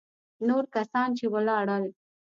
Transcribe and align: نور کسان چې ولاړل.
نور 0.47 0.63
کسان 0.75 1.09
چې 1.17 1.25
ولاړل. 1.33 1.83